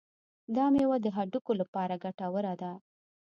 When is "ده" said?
2.61-2.71